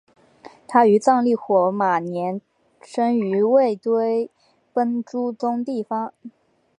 [0.67, 2.41] 他于藏历火马年
[2.81, 4.31] 生于卫堆
[4.73, 6.11] 奔珠宗地方。